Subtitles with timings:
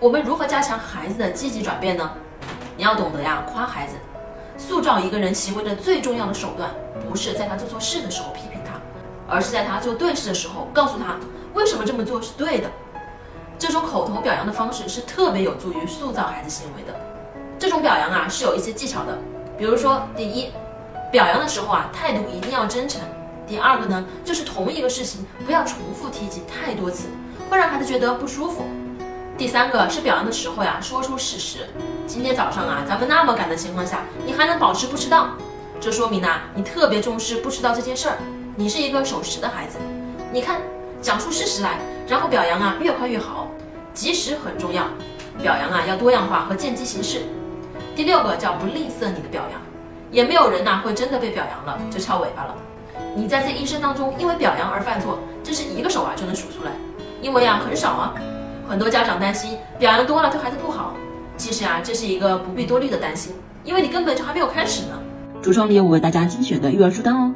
[0.00, 2.10] 我们如何加强孩子的积极转变呢？
[2.74, 3.96] 你要懂得呀，夸孩子。
[4.56, 6.70] 塑造一个人行为的最重要的手段，
[7.06, 8.80] 不是在他做错事的时候批评他，
[9.28, 11.16] 而是在他做对事的时候告诉他
[11.52, 12.70] 为什么这么做是对的。
[13.58, 16.98] 这种口头表扬的方式是特别有助于塑造孩子行为的。
[17.58, 19.18] 这种表扬啊是有一些技巧的，
[19.58, 20.50] 比如说，第一，
[21.12, 23.02] 表扬的时候啊态度一定要真诚。
[23.46, 27.08] 第二个呢，就是同一个事情不要重复提及太多次，
[27.50, 28.64] 会让孩子觉得不舒服。
[29.40, 31.60] 第三个是表扬的时候呀，说出事实。
[32.06, 35.30] 今天早上啊，咱们那么赶的情况下，你还能保持不迟到，
[35.80, 38.18] 这说明呢，你特别重视不迟到这件事儿。
[38.54, 39.78] 你是一个守时的孩子。
[40.30, 40.60] 你看，
[41.00, 43.48] 讲出事实来，然后表扬啊，越快越好。
[43.94, 44.84] 及时很重要，
[45.42, 47.22] 表扬啊要多样化和见机行事。
[47.96, 49.58] 第六个叫不吝啬你的表扬，
[50.10, 52.54] 也没有人呐会真的被表扬了就翘尾巴了。
[53.16, 56.72] 你在这一生当中因为表扬而犯错，这是一个手啊就能数出来，
[57.22, 58.12] 因为啊很少啊。
[58.70, 60.94] 很多家长担心表扬多了对孩子不好，
[61.36, 63.32] 其实啊，这是一个不必多虑的担心，
[63.64, 64.92] 因为你根本就还没有开始呢。
[65.42, 67.34] 橱窗里有我为大家精选的育儿书单哦。